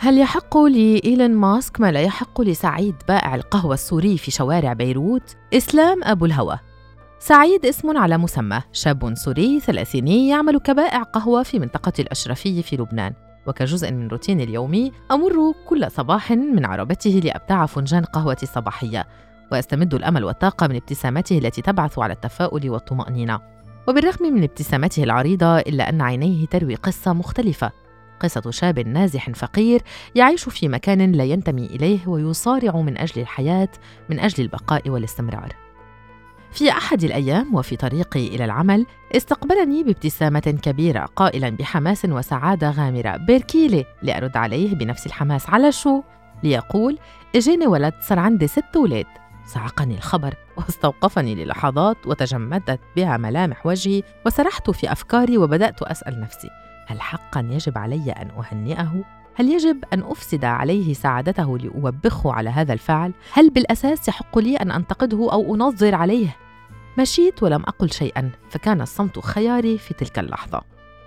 هل 0.00 0.18
يحق 0.18 0.58
لإيلون 0.58 1.34
ماسك 1.34 1.80
ما 1.80 1.92
لا 1.92 2.00
يحق 2.00 2.40
لسعيد 2.40 2.94
بائع 3.08 3.34
القهوة 3.34 3.74
السوري 3.74 4.18
في 4.18 4.30
شوارع 4.30 4.72
بيروت؟ 4.72 5.36
إسلام 5.54 6.04
أبو 6.04 6.24
الهوى 6.24 6.58
سعيد 7.18 7.66
اسم 7.66 7.98
على 7.98 8.18
مسمى 8.18 8.62
شاب 8.72 9.14
سوري 9.14 9.60
ثلاثيني 9.60 10.28
يعمل 10.28 10.58
كبائع 10.58 11.02
قهوة 11.02 11.42
في 11.42 11.58
منطقة 11.58 11.92
الأشرفية 11.98 12.62
في 12.62 12.76
لبنان 12.76 13.12
وكجزء 13.48 13.92
من 13.92 14.08
روتيني 14.08 14.44
اليومي 14.44 14.92
أمر 15.10 15.54
كل 15.66 15.90
صباح 15.90 16.32
من 16.32 16.64
عربته 16.64 17.10
لأبتاع 17.24 17.66
فنجان 17.66 18.04
قهوتي 18.04 18.42
الصباحية 18.42 19.06
وأستمد 19.52 19.94
الأمل 19.94 20.24
والطاقة 20.24 20.66
من 20.66 20.76
ابتسامته 20.76 21.38
التي 21.38 21.62
تبعث 21.62 21.98
على 21.98 22.12
التفاؤل 22.12 22.70
والطمأنينة 22.70 23.40
وبالرغم 23.88 24.32
من 24.34 24.42
ابتسامته 24.42 25.02
العريضة 25.04 25.58
إلا 25.58 25.88
أن 25.88 26.02
عينيه 26.02 26.46
تروي 26.46 26.74
قصة 26.74 27.12
مختلفة 27.12 27.70
قصة 28.20 28.50
شاب 28.50 28.78
نازح 28.78 29.30
فقير 29.30 29.82
يعيش 30.14 30.48
في 30.48 30.68
مكان 30.68 31.12
لا 31.12 31.24
ينتمي 31.24 31.66
إليه 31.66 32.08
ويصارع 32.08 32.76
من 32.76 32.98
أجل 32.98 33.20
الحياة 33.22 33.68
من 34.08 34.20
أجل 34.20 34.44
البقاء 34.44 34.90
والاستمرار. 34.90 35.67
في 36.52 36.70
أحد 36.70 37.04
الأيام 37.04 37.54
وفي 37.54 37.76
طريقي 37.76 38.26
إلى 38.26 38.44
العمل 38.44 38.86
استقبلني 39.16 39.82
بابتسامة 39.82 40.58
كبيرة 40.62 41.04
قائلا 41.16 41.50
بحماس 41.50 42.04
وسعادة 42.04 42.70
غامرة 42.70 43.16
بيركيلي 43.16 43.84
لأرد 44.02 44.36
عليه 44.36 44.74
بنفس 44.74 45.06
الحماس. 45.06 45.50
على 45.50 45.72
شو؟ 45.72 46.02
ليقول 46.42 46.98
إجيني 47.36 47.66
ولد 47.66 47.94
صار 48.00 48.18
عندي 48.18 48.46
ست 48.46 48.76
أولاد 48.76 49.06
صعقني 49.46 49.94
الخبر 49.94 50.34
واستوقفني 50.56 51.34
للحظات 51.34 52.06
وتجمدت 52.06 52.80
بها 52.96 53.16
ملامح 53.16 53.66
وجهي 53.66 54.02
وسرحت 54.26 54.70
في 54.70 54.92
أفكاري 54.92 55.38
وبدأت 55.38 55.82
أسأل 55.82 56.20
نفسي 56.20 56.48
هل 56.86 57.00
حقا 57.00 57.48
يجب 57.50 57.78
علي 57.78 58.12
أن 58.12 58.30
أهنئه؟ 58.30 59.04
هل 59.38 59.48
يجب 59.48 59.84
أن 59.92 60.02
أفسد 60.02 60.44
عليه 60.44 60.94
سعادته 60.94 61.58
لأوبخه 61.58 62.32
على 62.32 62.50
هذا 62.50 62.72
الفعل؟ 62.72 63.12
هل 63.32 63.50
بالأساس 63.50 64.08
يحق 64.08 64.38
لي 64.38 64.56
أن 64.56 64.70
أنتقده 64.70 65.32
أو 65.32 65.54
أنظر 65.54 65.94
عليه؟ 65.94 66.36
مشيت 66.98 67.42
ولم 67.42 67.62
أقل 67.62 67.90
شيئا 67.90 68.30
فكان 68.50 68.80
الصمت 68.80 69.18
خياري 69.18 69.78
في 69.78 69.94
تلك 69.94 70.18
اللحظة. 70.18 70.62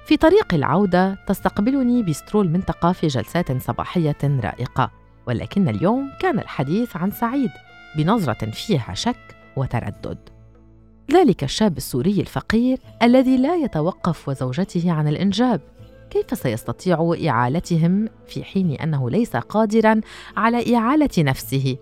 في 0.05 0.17
طريق 0.17 0.53
العودة 0.53 1.17
تستقبلني 1.27 2.03
بسترو 2.03 2.41
المنطقة 2.41 2.91
في 2.91 3.07
جلسات 3.07 3.61
صباحية 3.61 4.17
رائقة 4.23 4.91
ولكن 5.27 5.69
اليوم 5.69 6.09
كان 6.19 6.39
الحديث 6.39 6.97
عن 6.97 7.11
سعيد 7.11 7.51
بنظرة 7.97 8.51
فيها 8.51 8.93
شك 8.93 9.35
وتردد. 9.55 10.17
ذلك 11.11 11.43
الشاب 11.43 11.77
السوري 11.77 12.21
الفقير 12.21 12.77
الذي 13.03 13.37
لا 13.37 13.55
يتوقف 13.55 14.29
وزوجته 14.29 14.91
عن 14.91 15.07
الإنجاب. 15.07 15.61
كيف 16.11 16.37
سيستطيع 16.37 17.15
إعالتهم 17.27 18.09
في 18.27 18.43
حين 18.43 18.71
أنه 18.71 19.09
ليس 19.09 19.35
قادرا 19.35 20.01
على 20.37 20.75
إعالة 20.75 21.09
نفسه؟ 21.17 21.77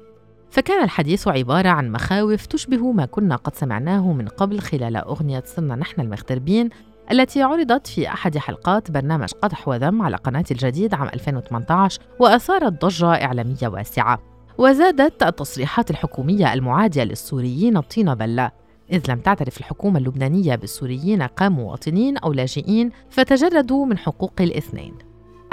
فكان 0.49 0.83
الحديث 0.83 1.27
عبارة 1.27 1.69
عن 1.69 1.91
مخاوف 1.91 2.45
تشبه 2.45 2.91
ما 2.91 3.05
كنا 3.05 3.35
قد 3.35 3.55
سمعناه 3.55 4.11
من 4.11 4.27
قبل 4.27 4.59
خلال 4.59 4.95
أغنية 4.97 5.43
صرنا 5.45 5.75
نحن 5.75 6.01
المغتربين 6.01 6.69
التي 7.11 7.41
عرضت 7.41 7.87
في 7.87 8.07
أحد 8.07 8.37
حلقات 8.37 8.91
برنامج 8.91 9.29
قدح 9.41 9.67
وذم 9.67 10.01
على 10.01 10.15
قناة 10.15 10.45
الجديد 10.51 10.93
عام 10.93 11.07
2018 11.07 12.01
وأثارت 12.19 12.85
ضجة 12.85 13.13
إعلامية 13.25 13.67
واسعة. 13.67 14.19
وزادت 14.57 15.23
التصريحات 15.23 15.91
الحكومية 15.91 16.53
المعادية 16.53 17.03
للسوريين 17.03 17.77
الطين 17.77 18.15
بلة. 18.15 18.51
إذ 18.91 19.11
لم 19.11 19.19
تعترف 19.19 19.57
الحكومة 19.57 19.99
اللبنانية 19.99 20.55
بالسوريين 20.55 21.25
كمواطنين 21.25 22.17
أو 22.17 22.33
لاجئين 22.33 22.91
فتجردوا 23.09 23.85
من 23.85 23.97
حقوق 23.97 24.33
الاثنين. 24.39 24.93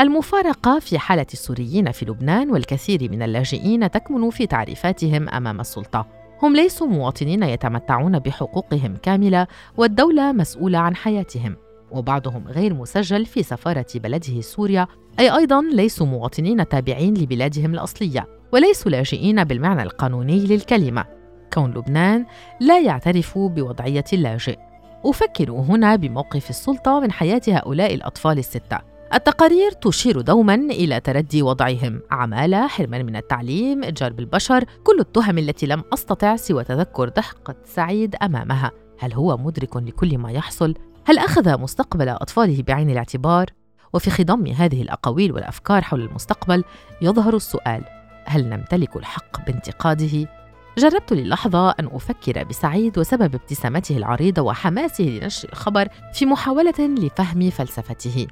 المفارقة 0.00 0.78
في 0.78 0.98
حالة 0.98 1.26
السوريين 1.32 1.92
في 1.92 2.04
لبنان 2.04 2.50
والكثير 2.50 3.10
من 3.10 3.22
اللاجئين 3.22 3.90
تكمن 3.90 4.30
في 4.30 4.46
تعريفاتهم 4.46 5.28
أمام 5.28 5.60
السلطة. 5.60 6.06
هم 6.42 6.56
ليسوا 6.56 6.86
مواطنين 6.86 7.42
يتمتعون 7.42 8.18
بحقوقهم 8.18 8.96
كاملة 8.96 9.46
والدولة 9.76 10.32
مسؤولة 10.32 10.78
عن 10.78 10.96
حياتهم. 10.96 11.56
وبعضهم 11.90 12.48
غير 12.48 12.74
مسجل 12.74 13.26
في 13.26 13.42
سفارة 13.42 13.86
بلده 13.94 14.40
سوريا 14.40 14.86
أي 15.20 15.36
أيضا 15.36 15.62
ليسوا 15.62 16.06
مواطنين 16.06 16.68
تابعين 16.68 17.14
لبلادهم 17.14 17.74
الأصلية 17.74 18.26
وليسوا 18.52 18.90
لاجئين 18.90 19.44
بالمعنى 19.44 19.82
القانوني 19.82 20.46
للكلمة 20.46 21.15
كون 21.56 21.70
لبنان 21.70 22.26
لا 22.60 22.80
يعترف 22.80 23.38
بوضعية 23.38 24.04
اللاجئ. 24.12 24.58
أفكر 25.04 25.50
هنا 25.50 25.96
بموقف 25.96 26.50
السلطة 26.50 27.00
من 27.00 27.12
حياة 27.12 27.40
هؤلاء 27.48 27.94
الأطفال 27.94 28.38
الستة. 28.38 28.78
التقارير 29.14 29.70
تشير 29.70 30.20
دوما 30.20 30.54
إلى 30.54 31.00
تردي 31.00 31.42
وضعهم. 31.42 32.00
عمالة 32.10 32.66
حرمان 32.66 33.06
من 33.06 33.16
التعليم 33.16 33.84
إتجار 33.84 34.12
بالبشر 34.12 34.64
كل 34.84 35.00
التهم 35.00 35.38
التي 35.38 35.66
لم 35.66 35.84
أستطع 35.92 36.36
سوى 36.36 36.64
تذكر 36.64 37.08
ضحكة 37.08 37.54
سعيد 37.64 38.16
أمامها. 38.22 38.70
هل 38.98 39.12
هو 39.12 39.36
مدرك 39.36 39.76
لكل 39.76 40.18
ما 40.18 40.30
يحصل؟ 40.32 40.74
هل 41.06 41.18
أخذ 41.18 41.60
مستقبل 41.60 42.08
أطفاله 42.08 42.62
بعين 42.62 42.90
الاعتبار؟ 42.90 43.46
وفي 43.92 44.10
خضم 44.10 44.46
هذه 44.46 44.82
الأقاويل 44.82 45.32
والأفكار 45.32 45.82
حول 45.82 46.00
المستقبل 46.00 46.64
يظهر 47.02 47.36
السؤال 47.36 47.84
هل 48.24 48.48
نمتلك 48.48 48.96
الحق 48.96 49.46
بانتقاده؟ 49.46 50.26
جربت 50.78 51.12
للحظة 51.12 51.70
أن 51.70 51.88
أفكر 51.92 52.44
بسعيد 52.44 52.98
وسبب 52.98 53.34
ابتسامته 53.34 53.96
العريضة 53.96 54.42
وحماسه 54.42 55.04
لنشر 55.04 55.48
الخبر 55.48 55.88
في 56.14 56.26
محاولة 56.26 56.74
لفهم 56.78 57.50
فلسفته. 57.50 58.26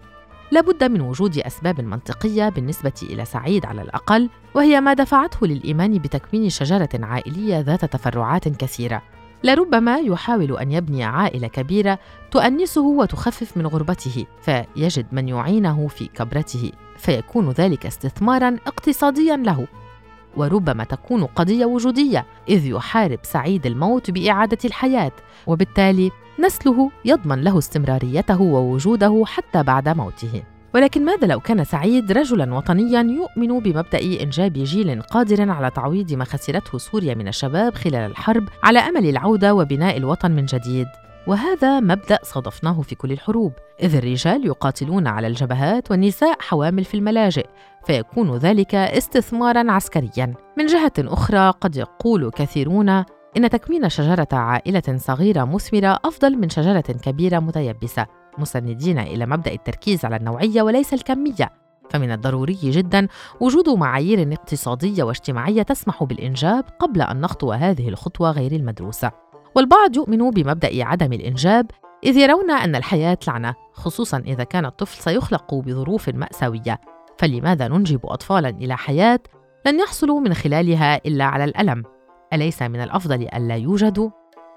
لابد 0.51 0.85
من 0.85 1.01
وجود 1.01 1.39
أسباب 1.39 1.81
منطقية 1.81 2.49
بالنسبة 2.49 2.93
إلى 3.03 3.25
سعيد 3.25 3.67
على 3.67 3.83
الأقل، 3.83 4.31
وهي 4.55 4.81
ما 4.81 4.95
دفعته 4.95 5.47
للإيمان 5.47 5.99
بتكوين 5.99 6.51
شجرة 6.51 6.89
عائلية 6.95 7.61
ذات 7.61 7.85
تفرعات 7.85 8.49
كثيرة. 8.49 9.03
لربما 9.45 9.99
يحاول 9.99 10.59
أن 10.59 10.73
يبني 10.73 11.05
عائلة 11.05 11.49
كبيرة 11.49 11.99
تؤنسه 12.31 12.83
وتخفف 12.83 13.57
من 13.57 13.67
غربته، 13.67 14.27
فيجد 14.43 15.07
من 15.13 15.29
يعينه 15.29 15.89
في 15.89 16.07
كبرته، 16.07 16.73
فيكون 16.99 17.51
ذلك 17.51 17.87
استثمارا 17.87 18.57
اقتصاديا 18.67 19.37
له 19.37 19.67
وربما 20.37 20.85
تكون 20.85 21.25
قضية 21.25 21.65
وجودية 21.65 22.27
إذ 22.49 22.67
يحارب 22.67 23.19
سعيد 23.23 23.67
الموت 23.67 24.11
بإعادة 24.11 24.59
الحياة 24.65 25.13
وبالتالي 25.47 26.11
نسله 26.41 26.91
يضمن 27.05 27.41
له 27.41 27.59
استمراريته 27.59 28.43
ووجوده 28.43 29.25
حتى 29.27 29.63
بعد 29.63 29.89
موته. 29.89 30.43
ولكن 30.75 31.05
ماذا 31.05 31.27
لو 31.27 31.41
كان 31.41 31.65
سعيد 31.65 32.13
رجلا 32.13 32.55
وطنيا 32.55 33.03
يؤمن 33.03 33.61
بمبدأ 33.61 34.23
إنجاب 34.23 34.53
جيل 34.53 35.03
قادر 35.03 35.51
على 35.51 35.71
تعويض 35.71 36.13
ما 36.13 36.25
خسرته 36.25 36.79
سوريا 36.79 37.15
من 37.15 37.29
الشباب 37.29 37.75
خلال 37.75 38.11
الحرب 38.11 38.49
على 38.63 38.79
أمل 38.79 39.09
العودة 39.09 39.55
وبناء 39.55 39.97
الوطن 39.97 40.31
من 40.31 40.45
جديد؟ 40.45 40.87
وهذا 41.27 41.81
مبدأ 41.81 42.19
صادفناه 42.23 42.81
في 42.81 42.95
كل 42.95 43.13
الحروب 43.13 43.53
إذ 43.83 43.97
الرجال 43.97 44.47
يقاتلون 44.47 45.07
على 45.07 45.27
الجبهات 45.27 45.91
والنساء 45.91 46.37
حوامل 46.41 46.85
في 46.85 46.95
الملاجئ 46.95 47.47
فيكون 47.87 48.37
ذلك 48.37 48.75
استثمارا 48.75 49.73
عسكريا. 49.73 50.35
من 50.59 50.67
جهة 50.67 50.93
أخرى 50.99 51.51
قد 51.61 51.77
يقول 51.77 52.31
كثيرون 52.31 52.89
إن 53.37 53.51
تكوين 53.51 53.89
شجرة 53.89 54.29
عائلة 54.33 54.97
صغيرة 54.97 55.45
مثمرة 55.45 55.99
أفضل 56.05 56.37
من 56.37 56.49
شجرة 56.49 56.81
كبيرة 56.81 57.39
متيبسة 57.39 58.07
مسندين 58.39 58.99
إلى 58.99 59.27
مبدأ 59.27 59.53
التركيز 59.53 60.05
على 60.05 60.17
النوعية 60.17 60.63
وليس 60.63 60.95
الكمية. 60.95 61.51
فمن 61.91 62.13
الضروري 62.13 62.59
جدا 62.63 63.09
وجود 63.41 63.69
معايير 63.69 64.33
اقتصادية 64.33 65.03
واجتماعية 65.03 65.63
تسمح 65.63 66.05
بالإنجاب 66.05 66.65
قبل 66.79 67.03
أن 67.03 67.21
نخطو 67.21 67.53
هذه 67.53 67.89
الخطوة 67.89 68.31
غير 68.31 68.53
المدروسة. 68.53 69.11
والبعض 69.57 69.97
يؤمن 69.97 70.31
بمبدأ 70.31 70.85
عدم 70.85 71.13
الإنجاب 71.13 71.71
إذ 72.05 72.17
يرون 72.17 72.51
أن 72.51 72.77
الحياة 72.77 73.19
لعنة 73.29 73.55
خصوصا 73.73 74.19
إذا 74.19 74.45
كان 74.45 74.67
الطفل 74.67 75.03
سيخلق 75.03 75.55
بظروف 75.55 76.09
مأساوية. 76.09 76.81
فلماذا 77.19 77.69
ننجب 77.69 78.07
اطفالا 78.07 78.49
إلى 78.49 78.77
حياة 78.77 79.21
لن 79.67 79.81
يحصلوا 79.81 80.21
من 80.21 80.35
خلالها 80.35 80.97
إلا 81.07 81.25
على 81.25 81.45
الألم؟ 81.45 81.83
أليس 82.33 82.63
من 82.63 82.81
الأفضل 82.81 83.23
الا 83.23 83.57
يوجدوا؟ 83.57 84.11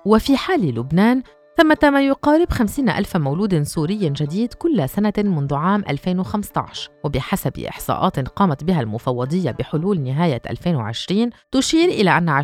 وفي 0.06 0.38
حال 0.38 0.76
لبنان 0.76 1.24
ثمة 1.58 1.78
ما 1.84 2.02
يقارب 2.02 2.50
50 2.52 2.90
ألف 2.90 3.18
مولود 3.18 3.64
سوري 3.64 4.10
جديد 4.10 4.54
كل 4.54 4.90
سنة 4.90 5.14
منذ 5.18 5.54
عام 5.54 5.84
2015 5.90 6.90
وبحسب 7.04 7.60
إحصاءات 7.60 8.20
قامت 8.20 8.64
بها 8.64 8.82
المفوضية 8.82 9.52
بحلول 9.52 10.02
نهاية 10.02 10.42
2020 10.50 11.30
تشير 11.52 11.90
إلى 11.90 12.18
أن 12.18 12.44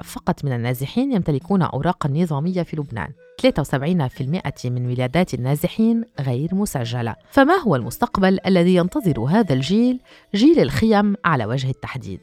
20% 0.00 0.02
فقط 0.04 0.44
من 0.44 0.52
النازحين 0.52 1.12
يمتلكون 1.12 1.62
أوراقا 1.62 2.08
نظامية 2.08 2.62
في 2.62 2.76
لبنان. 2.76 3.08
73% 3.42 4.70
من 4.70 4.86
ولادات 4.86 5.34
النازحين 5.34 6.04
غير 6.20 6.54
مسجلة. 6.54 7.14
فما 7.30 7.54
هو 7.54 7.76
المستقبل 7.76 8.38
الذي 8.46 8.74
ينتظر 8.74 9.20
هذا 9.20 9.54
الجيل؟ 9.54 10.00
جيل 10.34 10.60
الخيم 10.60 11.16
على 11.24 11.44
وجه 11.44 11.70
التحديد. 11.70 12.20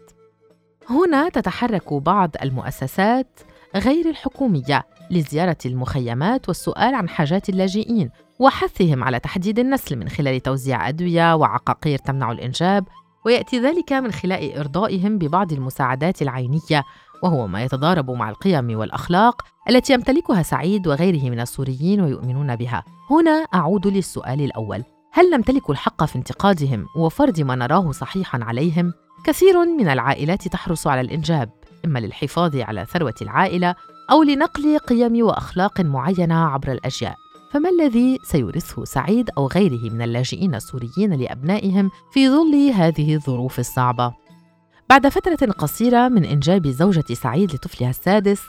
هنا 0.90 1.30
تتحرك 1.30 1.94
بعض 1.94 2.36
المؤسسات 2.44 3.40
غير 3.76 4.10
الحكومية 4.10 4.86
لزيارة 5.12 5.58
المخيمات 5.66 6.48
والسؤال 6.48 6.96
عن 6.96 7.10
حاجات 7.10 7.50
اللاجئين 7.50 8.10
وحثهم 8.40 9.04
على 9.04 9.20
تحديد 9.20 9.60
النسل 9.60 9.96
من 9.96 10.10
خلال 10.10 10.40
توزيع 10.40 10.90
أدوية 10.90 11.36
وعقاقير 11.36 11.98
تمنع 11.98 12.32
الإنجاب 12.32 12.88
ويأتي 13.26 13.60
ذلك 13.60 13.94
من 13.94 14.12
خلال 14.12 14.58
إرضائهم 14.58 15.18
ببعض 15.18 15.54
المساعدات 15.54 16.22
العينية 16.22 16.84
وهو 17.24 17.48
ما 17.48 17.64
يتضارب 17.64 18.12
مع 18.12 18.30
القيم 18.30 18.80
والأخلاق 18.80 19.42
التي 19.70 19.94
يمتلكها 19.94 20.44
سعيد 20.44 20.88
وغيره 20.88 21.30
من 21.30 21.40
السوريين 21.40 22.02
ويؤمنون 22.02 22.56
بها. 22.56 22.84
هنا 23.10 23.46
أعود 23.54 23.88
للسؤال 23.88 24.42
الأول. 24.42 24.84
هل 25.14 25.30
نمتلك 25.30 25.70
الحق 25.70 26.06
في 26.06 26.16
انتقادهم 26.16 26.86
وفرض 26.96 27.40
ما 27.40 27.56
نراه 27.56 27.92
صحيحا 27.92 28.44
عليهم؟ 28.44 28.94
كثير 29.26 29.66
من 29.66 29.88
العائلات 29.88 30.48
تحرص 30.48 30.88
على 30.88 31.02
الإنجاب 31.02 31.50
إما 31.86 32.00
للحفاظ 32.00 32.56
على 32.56 32.86
ثروة 32.86 33.14
العائلة 33.22 33.76
أو 34.12 34.24
لنقل 34.24 34.78
قيم 34.78 35.26
وأخلاق 35.26 35.82
معينة 35.82 36.36
عبر 36.36 36.72
الأجيال 36.72 37.16
فما 37.52 37.70
الذي 37.70 38.20
سيورثه 38.24 38.86
سعيد 38.86 39.30
أو 39.38 39.48
غيره 39.48 39.94
من 39.94 40.02
اللاجئين 40.02 40.56
السوريين 40.56 41.14
لأبنائهم 41.14 41.92
في 42.14 42.30
ظل 42.30 42.72
هذه 42.74 43.16
الظروف 43.16 43.60
الصعبة؟ 43.60 44.14
بعد 44.90 45.08
فترة 45.08 45.52
قصيرة 45.52 46.08
من 46.08 46.26
إنجاب 46.26 46.68
زوجة 46.68 47.14
سعيد 47.14 47.54
لطفلها 47.54 47.90
السادس 47.90 48.42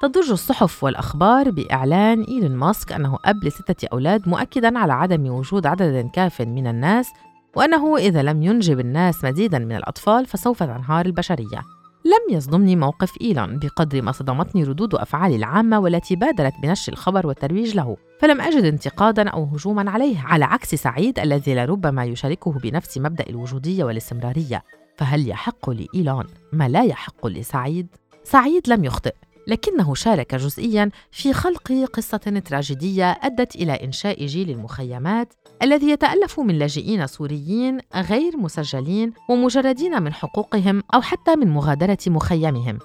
تضج 0.00 0.30
الصحف 0.30 0.84
والأخبار 0.84 1.50
بإعلان 1.50 2.22
إيلون 2.22 2.56
ماسك 2.56 2.92
أنه 2.92 3.18
أب 3.24 3.44
لستة 3.44 3.88
أولاد 3.92 4.28
مؤكداً 4.28 4.78
على 4.78 4.92
عدم 4.92 5.26
وجود 5.26 5.66
عدد 5.66 6.10
كاف 6.12 6.40
من 6.40 6.66
الناس 6.66 7.08
وأنه 7.56 7.96
إذا 7.96 8.22
لم 8.22 8.42
ينجب 8.42 8.80
الناس 8.80 9.24
مزيداً 9.24 9.58
من 9.58 9.76
الأطفال 9.76 10.26
فسوف 10.26 10.62
تنهار 10.62 11.06
البشرية 11.06 11.75
لم 12.06 12.36
يصدمني 12.36 12.76
موقف 12.76 13.20
إيلون 13.20 13.58
بقدر 13.58 14.02
ما 14.02 14.12
صدمتني 14.12 14.64
ردود 14.64 14.94
أفعال 14.94 15.34
العامة 15.34 15.78
والتي 15.78 16.16
بادرت 16.16 16.52
بنشر 16.62 16.92
الخبر 16.92 17.26
والترويج 17.26 17.76
له. 17.76 17.96
فلم 18.20 18.40
أجد 18.40 18.64
انتقادا 18.64 19.28
أو 19.28 19.44
هجوما 19.44 19.90
عليه 19.90 20.20
على 20.20 20.44
عكس 20.44 20.74
سعيد 20.74 21.18
الذي 21.18 21.54
لربما 21.54 22.04
يشاركه 22.04 22.52
بنفس 22.52 22.98
مبدأ 22.98 23.24
الوجودية 23.28 23.84
والاستمرارية. 23.84 24.64
فهل 24.96 25.28
يحق 25.28 25.70
لإيلون؟ 25.70 26.24
ما 26.52 26.68
لا 26.68 26.84
يحق 26.84 27.26
لسعيد؟ 27.26 27.86
سعيد 28.24 28.68
لم 28.68 28.84
يخطئ. 28.84 29.14
لكنه 29.46 29.94
شارك 29.94 30.34
جزئيا 30.34 30.90
في 31.10 31.32
خلق 31.32 31.72
قصة 31.92 32.42
تراجيدية 32.44 33.10
أدت 33.22 33.54
إلى 33.56 33.72
إنشاء 33.72 34.26
جيل 34.26 34.50
المخيمات 34.50 35.34
الذي 35.62 35.90
يتألف 35.90 36.40
من 36.40 36.58
لاجئين 36.58 37.06
سوريين 37.06 37.78
غير 37.94 38.36
مسجلين 38.36 39.12
ومجردين 39.30 40.02
من 40.02 40.12
حقوقهم 40.12 40.82
أو 40.94 41.00
حتى 41.00 41.36
من 41.36 41.48
مغادرة 41.48 41.98
مخيمهم 42.06 42.78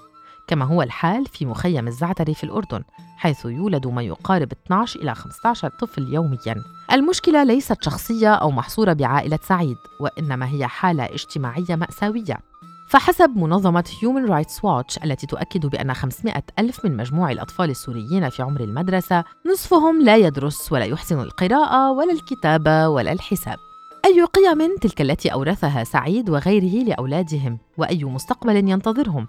كما 0.48 0.64
هو 0.64 0.82
الحال 0.82 1.26
في 1.26 1.46
مخيم 1.46 1.88
الزعتري 1.88 2.34
في 2.34 2.44
الأردن 2.44 2.82
حيث 3.16 3.44
يولد 3.44 3.86
ما 3.86 4.02
يقارب 4.02 4.52
12 4.52 5.00
إلى 5.00 5.14
15 5.14 5.68
طفل 5.68 6.14
يومياً. 6.14 6.64
المشكلة 6.92 7.44
ليست 7.44 7.82
شخصية 7.82 8.34
أو 8.34 8.50
محصورة 8.50 8.92
بعائلة 8.92 9.38
سعيد 9.48 9.76
وإنما 10.00 10.48
هي 10.48 10.66
حالة 10.66 11.04
اجتماعية 11.04 11.76
مأساوية. 11.76 12.51
فحسب 12.92 13.36
منظمة 13.36 13.84
Human 14.00 14.28
Rights 14.28 14.56
Watch 14.56 15.04
التي 15.04 15.26
تؤكد 15.26 15.66
بأن 15.66 15.94
500 15.94 16.42
ألف 16.58 16.84
من 16.84 16.96
مجموع 16.96 17.30
الأطفال 17.30 17.70
السوريين 17.70 18.28
في 18.28 18.42
عمر 18.42 18.60
المدرسة 18.60 19.24
نصفهم 19.52 20.02
لا 20.02 20.16
يدرس 20.16 20.72
ولا 20.72 20.84
يحسن 20.84 21.20
القراءة 21.20 21.92
ولا 21.92 22.12
الكتابة 22.12 22.88
ولا 22.88 23.12
الحساب. 23.12 23.58
أي 24.04 24.22
قيم 24.22 24.76
تلك 24.80 25.00
التي 25.00 25.32
أورثها 25.32 25.84
سعيد 25.84 26.30
وغيره 26.30 26.84
لأولادهم؟ 26.84 27.58
وأي 27.78 28.04
مستقبل 28.04 28.56
ينتظرهم؟ 28.56 29.26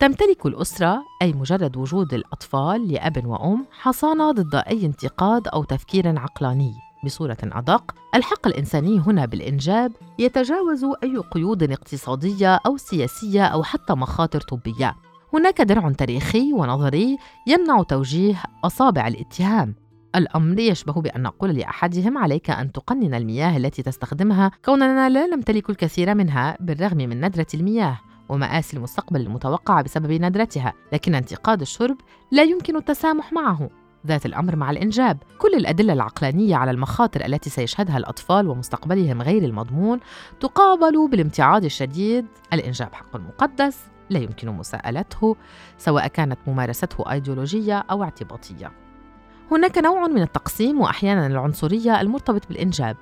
تمتلك 0.00 0.46
الأسرة 0.46 1.02
أي 1.22 1.32
مجرد 1.32 1.76
وجود 1.76 2.14
الأطفال 2.14 2.92
لأب 2.92 3.26
وأم 3.26 3.66
حصانة 3.80 4.32
ضد 4.32 4.54
أي 4.54 4.86
انتقاد 4.86 5.48
أو 5.48 5.64
تفكير 5.64 6.18
عقلاني؟ 6.18 6.83
بصورة 7.04 7.36
أدق 7.42 7.94
الحق 8.14 8.46
الإنساني 8.46 8.98
هنا 8.98 9.26
بالإنجاب 9.26 9.92
يتجاوز 10.18 10.84
أي 10.84 11.16
قيود 11.16 11.62
اقتصادية 11.62 12.54
أو 12.54 12.76
سياسية 12.76 13.44
أو 13.44 13.62
حتى 13.62 13.94
مخاطر 13.94 14.40
طبية. 14.40 14.94
هناك 15.34 15.62
درع 15.62 15.92
تاريخي 15.92 16.52
ونظري 16.52 17.18
يمنع 17.46 17.82
توجيه 17.82 18.42
أصابع 18.64 19.08
الاتهام. 19.08 19.74
الأمر 20.16 20.58
يشبه 20.58 20.92
بأن 20.92 21.22
نقول 21.22 21.50
لأحدهم 21.50 22.18
عليك 22.18 22.50
أن 22.50 22.72
تقنن 22.72 23.14
المياه 23.14 23.56
التي 23.56 23.82
تستخدمها 23.82 24.50
كوننا 24.64 25.08
لا 25.08 25.26
نمتلك 25.26 25.70
الكثير 25.70 26.14
منها 26.14 26.56
بالرغم 26.60 26.96
من 26.96 27.24
ندرة 27.24 27.46
المياه 27.54 28.00
ومآسي 28.28 28.76
المستقبل 28.76 29.20
المتوقعة 29.20 29.82
بسبب 29.82 30.12
ندرتها 30.12 30.72
لكن 30.92 31.14
انتقاد 31.14 31.60
الشرب 31.60 31.96
لا 32.32 32.42
يمكن 32.42 32.76
التسامح 32.76 33.32
معه. 33.32 33.83
ذات 34.06 34.26
الأمر 34.26 34.56
مع 34.56 34.70
الإنجاب. 34.70 35.18
كل 35.38 35.54
الأدلة 35.54 35.92
العقلانية 35.92 36.56
على 36.56 36.70
المخاطر 36.70 37.24
التي 37.26 37.50
سيشهدها 37.50 37.98
الأطفال 37.98 38.48
ومستقبلهم 38.48 39.22
غير 39.22 39.44
المضمون 39.44 40.00
تقابل 40.40 41.08
بالامتعاض 41.10 41.64
الشديد. 41.64 42.26
الإنجاب 42.52 42.94
حق 42.94 43.16
مقدس 43.16 43.80
لا 44.10 44.18
يمكن 44.18 44.48
مساءلته 44.48 45.36
سواء 45.78 46.06
كانت 46.06 46.38
ممارسته 46.46 47.12
أيديولوجية 47.12 47.78
أو 47.90 48.02
اعتباطية. 48.02 48.72
هناك 49.50 49.78
نوع 49.78 50.06
من 50.06 50.22
التقسيم 50.22 50.80
وأحيانا 50.80 51.26
العنصرية 51.26 52.00
المرتبط 52.00 52.48
بالإنجاب. 52.48 52.96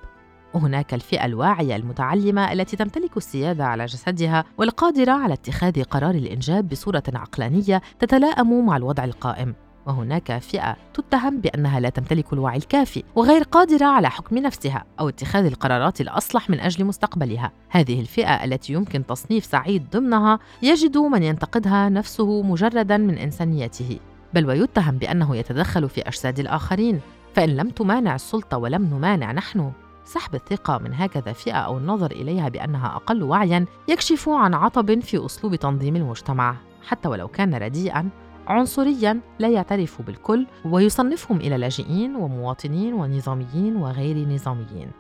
وهناك 0.54 0.94
الفئة 0.94 1.24
الواعية 1.24 1.76
المتعلمة 1.76 2.52
التي 2.52 2.76
تمتلك 2.76 3.16
السيادة 3.16 3.64
على 3.64 3.86
جسدها 3.86 4.44
والقادرة 4.58 5.12
على 5.12 5.34
اتخاذ 5.34 5.82
قرار 5.82 6.14
الإنجاب 6.14 6.68
بصورة 6.68 7.02
عقلانية 7.14 7.82
تتلائم 7.98 8.66
مع 8.66 8.76
الوضع 8.76 9.04
القائم. 9.04 9.54
وهناك 9.86 10.38
فئة 10.38 10.76
تتهم 10.94 11.40
بأنها 11.40 11.80
لا 11.80 11.88
تمتلك 11.88 12.32
الوعي 12.32 12.56
الكافي 12.56 13.02
وغير 13.14 13.42
قادرة 13.42 13.86
على 13.86 14.10
حكم 14.10 14.38
نفسها 14.38 14.84
أو 15.00 15.08
اتخاذ 15.08 15.44
القرارات 15.44 16.00
الأصلح 16.00 16.50
من 16.50 16.60
أجل 16.60 16.84
مستقبلها. 16.84 17.52
هذه 17.68 18.00
الفئة 18.00 18.44
التي 18.44 18.72
يمكن 18.72 19.06
تصنيف 19.06 19.44
سعيد 19.44 19.90
ضمنها 19.90 20.38
يجد 20.62 20.98
من 20.98 21.22
ينتقدها 21.22 21.88
نفسه 21.88 22.42
مجردا 22.42 22.96
من 22.96 23.18
إنسانيته، 23.18 23.98
بل 24.34 24.46
ويتهم 24.46 24.98
بأنه 24.98 25.36
يتدخل 25.36 25.88
في 25.88 26.00
أجساد 26.00 26.38
الآخرين، 26.38 27.00
فإن 27.34 27.48
لم 27.56 27.68
تمانع 27.68 28.14
السلطة 28.14 28.58
ولم 28.58 28.82
نمانع 28.82 29.32
نحن 29.32 29.72
سحب 30.04 30.34
الثقة 30.34 30.78
من 30.78 30.94
هكذا 30.94 31.32
فئة 31.32 31.56
أو 31.56 31.78
النظر 31.78 32.10
إليها 32.10 32.48
بأنها 32.48 32.96
أقل 32.96 33.22
وعيا 33.22 33.66
يكشف 33.88 34.28
عن 34.28 34.54
عطب 34.54 35.00
في 35.00 35.26
أسلوب 35.26 35.54
تنظيم 35.54 35.96
المجتمع. 35.96 36.56
حتى 36.86 37.08
ولو 37.08 37.28
كان 37.28 37.54
رديئا 37.54 38.08
عنصريا 38.46 39.20
لا 39.38 39.48
يعترف 39.48 40.02
بالكل 40.02 40.46
ويصنفهم 40.64 41.36
إلى 41.36 41.56
لاجئين 41.56 42.16
ومواطنين 42.16 42.94
ونظاميين 42.94 43.76
وغير 43.76 44.28
نظاميين. 44.28 44.90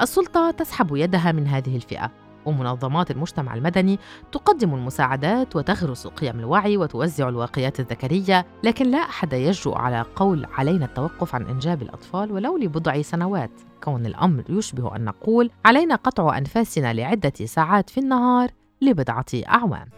السلطة 0.00 0.50
تسحب 0.50 0.96
يدها 0.96 1.32
من 1.32 1.46
هذه 1.46 1.76
الفئة 1.76 2.10
ومنظمات 2.46 3.10
المجتمع 3.10 3.54
المدني 3.54 3.98
تقدم 4.32 4.74
المساعدات 4.74 5.56
وتغرس 5.56 6.06
قيم 6.06 6.38
الوعي 6.38 6.76
وتوزع 6.76 7.28
الواقيات 7.28 7.80
الذكرية، 7.80 8.46
لكن 8.64 8.90
لا 8.90 8.98
أحد 8.98 9.32
يجرؤ 9.32 9.74
على 9.74 10.04
قول 10.16 10.46
علينا 10.54 10.84
التوقف 10.84 11.34
عن 11.34 11.46
إنجاب 11.46 11.82
الأطفال 11.82 12.32
ولو 12.32 12.56
لبضع 12.56 13.02
سنوات، 13.02 13.50
كون 13.84 14.06
الأمر 14.06 14.44
يشبه 14.48 14.96
أن 14.96 15.04
نقول 15.04 15.50
علينا 15.64 15.94
قطع 15.94 16.38
أنفاسنا 16.38 16.92
لعدة 16.92 17.32
ساعات 17.44 17.90
في 17.90 18.00
النهار 18.00 18.50
لبضعة 18.82 19.26
أعوام. 19.48 19.88